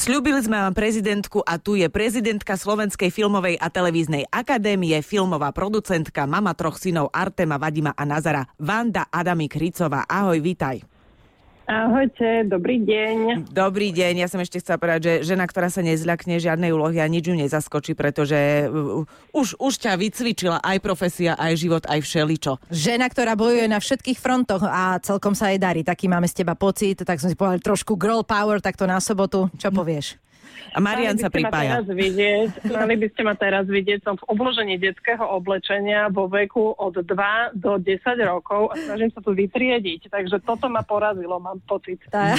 [0.00, 6.26] Sľubili sme vám prezidentku a tu je prezidentka Slovenskej filmovej a televíznej akadémie, filmová producentka,
[6.26, 10.08] mama troch synov Artema, Vadima a Nazara, Vanda Adamik Ricová.
[10.08, 10.89] Ahoj, vitaj.
[11.70, 13.46] Ahojte, dobrý deň.
[13.54, 17.06] Dobrý deň, ja som ešte chcela povedať, že žena, ktorá sa nezľakne žiadnej úlohy a
[17.06, 22.58] nič ju nezaskočí, pretože uh, už, už ťa vycvičila aj profesia, aj život, aj všeličo.
[22.74, 25.86] Žena, ktorá bojuje na všetkých frontoch a celkom sa jej darí.
[25.86, 29.46] Taký máme z teba pocit, tak som si povedal trošku girl power takto na sobotu.
[29.54, 30.18] Čo povieš?
[30.70, 31.82] A Marian sa pripája.
[31.82, 36.30] Mali by, vidieť, mali by ste ma teraz vidieť, som v obložení detského oblečenia vo
[36.30, 40.06] veku od 2 do 10 rokov a snažím sa tu vytriediť.
[40.06, 41.98] Takže toto ma porazilo, mám pocit.
[42.14, 42.38] Tá.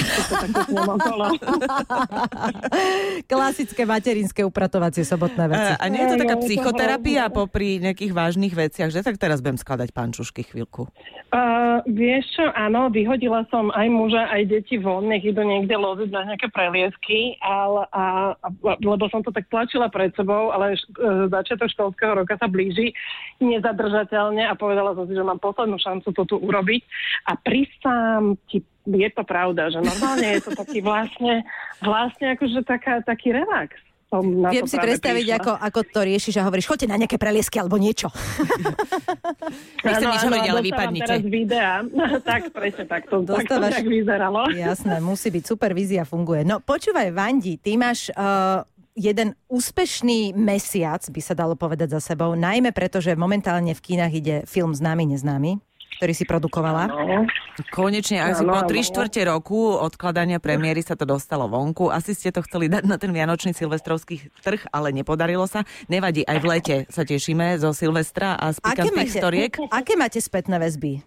[3.32, 5.72] Klasické materinské upratovacie sobotné veci.
[5.76, 9.60] A, a nie je to taká psychoterapia popri nejakých vážnych veciach, že tak teraz budem
[9.60, 10.88] skladať pančušky chvíľku.
[11.32, 16.08] Uh, vieš čo, áno, vyhodila som aj muža, aj deti von, nech idú niekde loviť
[16.12, 18.02] na nejaké preliesky, ale a
[18.40, 18.48] a,
[18.80, 22.96] lebo som to tak tlačila pred sebou, ale š, e, začiatok školského roka sa blíži
[23.38, 26.82] nezadržateľne a povedala som si, že mám poslednú šancu to tu urobiť.
[27.28, 31.46] A prisám ti je to pravda, že normálne je to taký vlastne,
[31.86, 33.78] vlastne akože taká, taký relax
[34.12, 37.16] som na Viem to si predstaviť, ako, ako to riešiš a hovoríš, choďte na nejaké
[37.16, 38.12] preliesky alebo niečo.
[39.88, 41.08] Nechcem nič hovoriť, ale vypadnite.
[41.08, 41.80] teraz videa.
[42.28, 44.52] tak, presne tak to, tak to tak vyzeralo.
[44.68, 46.44] Jasné, musí byť supervízia, funguje.
[46.44, 48.60] No počúvaj, Vandi, ty máš uh,
[48.92, 54.12] jeden úspešný mesiac, by sa dalo povedať za sebou, najmä preto, že momentálne v kínach
[54.12, 56.88] ide film Známy, neznámy ktorý si produkovala.
[56.88, 57.28] Ano.
[57.68, 61.92] Konečne, asi po tri štvrte roku odkladania premiéry sa to dostalo vonku.
[61.92, 65.68] Asi ste to chceli dať na ten vianočný silvestrovský trh, ale nepodarilo sa.
[65.92, 69.52] Nevadí, aj v lete sa tešíme zo Silvestra a z pikantných storiek.
[69.68, 71.04] Aké máte spätné väzby?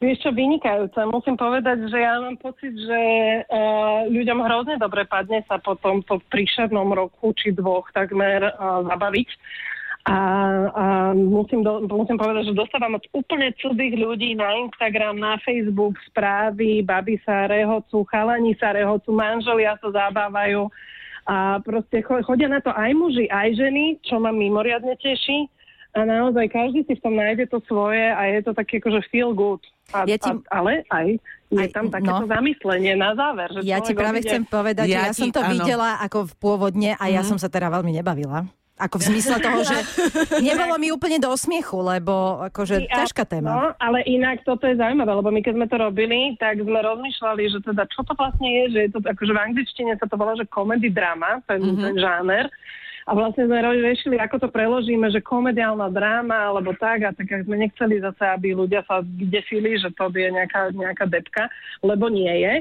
[0.00, 0.96] Vieš čo, vynikajúce.
[1.12, 3.00] Musím povedať, že ja mám pocit, že
[3.44, 9.28] uh, ľuďom hrozne dobre padne sa po tomto príšernom roku či dvoch takmer uh, zabaviť
[10.08, 10.18] a,
[10.72, 16.00] a musím, do, musím povedať, že dostávam od úplne cudzých ľudí na Instagram, na Facebook
[16.08, 20.72] správy, baby sa rehocú, chalani sa rehocú, manželia sa zabávajú
[21.28, 25.52] a proste chodia na to aj muži, aj ženy, čo ma mimoriadne teší
[25.92, 29.34] a naozaj každý si v tom nájde to svoje a je to také akože feel
[29.34, 29.60] good.
[29.90, 30.30] A, ja ti...
[30.30, 31.18] a, ale aj
[31.50, 32.30] je tam takéto no.
[32.30, 33.50] zamyslenie na záver.
[33.58, 35.50] Že ja ti práve chcem povedať, ja, že ja som to áno.
[35.50, 37.28] videla ako v pôvodne a ja mm.
[37.34, 38.46] som sa teda veľmi nebavila.
[38.80, 39.76] Ako v zmysle toho, že
[40.48, 43.50] nebolo mi úplne do smiechu, lebo akože I, ťažká téma.
[43.52, 47.42] No, ale inak toto je zaujímavé, lebo my keď sme to robili, tak sme rozmýšľali,
[47.52, 50.32] že teda čo to vlastne je, že je to akože v angličtine sa to volá,
[50.34, 51.84] že comedy drama, ten, mm-hmm.
[51.84, 52.46] ten žáner.
[53.08, 57.58] A vlastne sme riešili, ako to preložíme, že komediálna dráma, alebo tak, a tak sme
[57.58, 61.50] nechceli zase, aby ľudia sa desili, že to je nejaká, nejaká depka,
[61.82, 62.54] lebo nie je.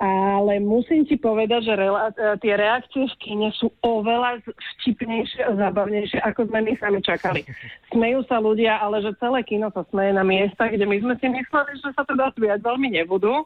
[0.00, 4.40] Ale musím ti povedať, že rela- e, tie reakcie v kine sú oveľa
[4.80, 7.44] vtipnejšie a zábavnejšie, ako sme my sami čakali.
[7.92, 11.28] Smejú sa ľudia, ale že celé kino sa smeje na miesta, kde my sme si
[11.28, 13.44] mysleli, že sa teda smiať veľmi nebudú.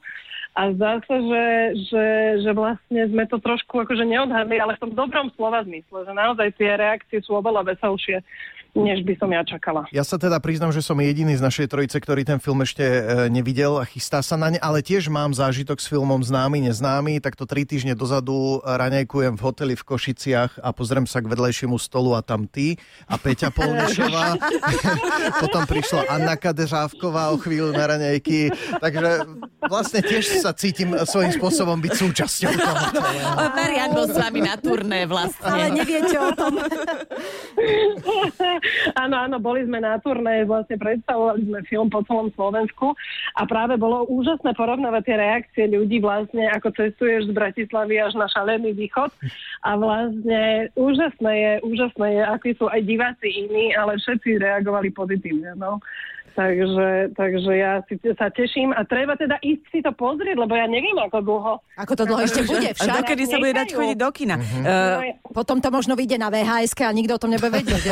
[0.54, 1.44] A zdá sa, že,
[1.91, 2.06] že,
[2.47, 6.54] že vlastne sme to trošku akože neodhadli, ale v tom dobrom slova zmysle, že naozaj
[6.54, 8.22] tie reakcie sú oveľa veselšie
[8.75, 9.87] než by som ja čakala.
[9.95, 13.01] Ja sa teda priznam, že som jediný z našej trojice, ktorý ten film ešte e,
[13.31, 17.39] nevidel a chystá sa na ne, ale tiež mám zážitok s filmom Známy, neznámy, tak
[17.39, 22.19] to tri týždne dozadu raňajkujem v hoteli v Košiciach a pozriem sa k vedlejšiemu stolu
[22.19, 22.75] a tam ty
[23.07, 24.43] a Peťa Polnišová.
[25.43, 28.51] Potom prišla Anna Kadežávková o chvíľu na raňajky,
[28.83, 29.23] takže
[29.71, 32.77] vlastne tiež sa cítim svojím spôsobom byť súčasťou toho.
[33.55, 35.47] Marian bol s vami na turné vlastne.
[35.47, 36.59] Ale neviete o tom.
[39.14, 42.98] áno, áno, boli sme na turné, vlastne predstavovali sme film po celom Slovensku
[43.38, 48.26] a práve bolo úžasné porovnávať tie reakcie ľudí vlastne, ako cestuješ z Bratislavy až na
[48.26, 49.14] šalený východ
[49.62, 55.54] a vlastne úžasné je, úžasné je, akí sú aj diváci iní, ale všetci reagovali pozitívne.
[55.54, 55.78] No.
[56.34, 60.67] Takže, takže ja si, sa teším a treba teda ísť si to pozrieť, lebo ja
[60.67, 61.55] neviem, ako dlho.
[61.78, 62.75] Ako to dlho ešte bude?
[62.75, 62.91] Však.
[62.91, 64.35] A dokedy sa bude dať chodiť do kina?
[64.35, 64.67] Uh-huh.
[64.67, 67.82] Uh, potom to možno vyjde na VHS a nikto o tom nebude vedieť.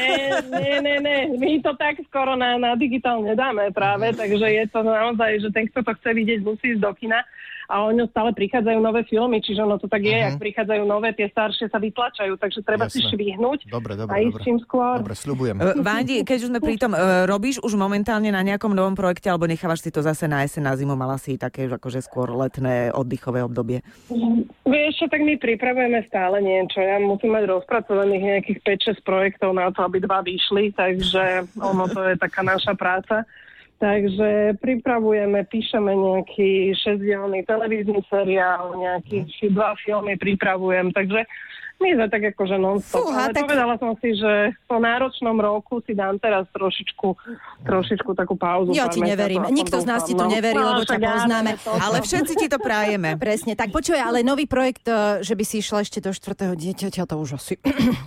[0.00, 1.20] nie, nie, nie, nie.
[1.36, 5.68] My to tak skoro na, na digitál nedáme práve, takže je to naozaj, že ten,
[5.68, 7.20] kto to chce vidieť, musí ísť do kina
[7.68, 10.32] a o ňo stále prichádzajú nové filmy, čiže ono to tak je, uh-huh.
[10.32, 12.96] ak prichádzajú nové, tie staršie sa vytlačajú, takže treba Jasne.
[12.96, 15.04] si švihnúť dobre, dobre, a ísť čím skôr.
[15.04, 15.56] Dobre, sľubujem.
[15.60, 19.28] Uh, Vandi, keď už sme pri tom, uh, robíš už momentálne na nejakom novom projekte,
[19.28, 22.88] alebo nechávaš si to zase na jeseň, na zimu, mala si také akože skôr letné
[22.88, 23.84] oddychové obdobie?
[24.64, 26.80] Vieš čo, tak my pripravujeme stále niečo.
[26.80, 28.58] Ja musím mať rozpracovaných nejakých
[28.96, 33.28] 5-6 projektov na to, aby dva vyšli, takže ono to je taká naša práca.
[33.78, 39.22] Takže pripravujeme, píšeme nejaký šesťdielný televízny seriál, nejaký
[39.54, 41.22] dva filmy pripravujem, takže
[41.78, 45.78] my sme tak akože non-stop, Fúha, ale tak- povedala som si, že po náročnom roku
[45.86, 47.08] si dám teraz trošičku,
[47.62, 48.74] trošičku takú pauzu.
[48.74, 49.46] Ja ti neverím.
[49.46, 50.30] mesiacov, Nikto z nás ti to no.
[50.34, 51.50] neverí, lebo ťa poznáme.
[51.62, 53.14] to- Ale všetci ti to prajeme.
[53.22, 57.06] Presne, tak počuj, ale nový projekt, e, že by si išla ešte do štvrtého dieťaťa,
[57.06, 57.54] to už asi...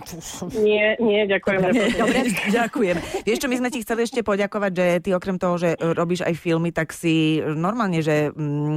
[0.62, 1.60] Nie, nie, ďakujem.
[1.96, 2.18] Dobre,
[2.60, 2.96] ďakujem.
[3.24, 6.28] Vieš čo, my sme ti chceli ešte poďakovať, že ty okrem toho, že e, robíš
[6.28, 8.28] aj filmy, tak si normálne, že...
[8.36, 8.76] Mm,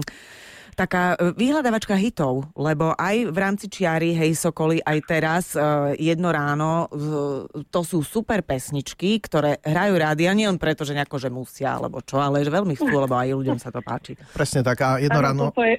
[0.75, 6.29] taká e, vyhľadávačka hitov, lebo aj v rámci Čiary, hej Sokoly, aj teraz e, jedno
[6.29, 6.91] ráno,
[7.71, 11.79] to sú super pesničky, ktoré hrajú rádi a nie len preto, že nejako, že musia,
[11.79, 14.19] alebo čo, ale že veľmi chcú, lebo aj ľuďom sa to páči.
[14.35, 14.77] Presne tak.
[14.83, 15.43] A jedno Áno, ráno...
[15.49, 15.75] Toto je,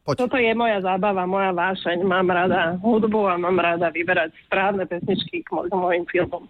[0.00, 0.16] Poď.
[0.16, 2.00] toto je moja zábava, moja vášeň.
[2.08, 6.48] Mám rada hudbu a mám rada vyberať správne pesničky k mojim filmom.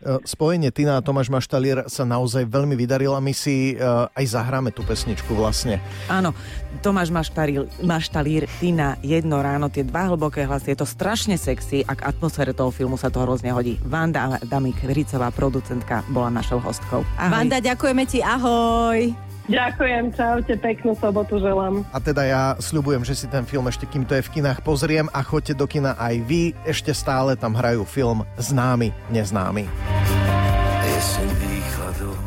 [0.00, 3.84] E, Spojenie Tina a Tomáš Maštalier sa naozaj veľmi vydarilo a my si e,
[4.16, 5.76] aj zahráme tú pesničku vlastne.
[6.08, 6.32] Áno,
[6.80, 11.92] Tomáš Maštalír, Maštalír, Tina, jedno ráno, tie dva hlboké hlasy, je to strašne sexy a
[11.92, 13.76] k atmosfére toho filmu sa to hrozne hodí.
[13.84, 17.04] Vanda Damik, Ricová producentka, bola našou hostkou.
[17.20, 17.32] Ahoj.
[17.36, 19.29] Vanda, ďakujeme ti, ahoj.
[19.50, 21.82] Ďakujem, čaute, peknú sobotu želám.
[21.90, 25.10] A teda ja sľubujem, že si ten film ešte kým to je v kinách pozriem
[25.10, 26.54] a choďte do kina aj vy.
[26.62, 29.66] Ešte stále tam hrajú film Známy, neznámy.
[30.86, 32.19] Jeseň výchladov